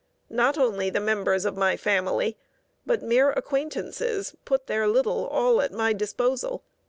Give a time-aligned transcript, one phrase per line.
[0.31, 2.35] Not only the members of my family,
[2.87, 6.63] but mere acquaintances put their little all at my disposal.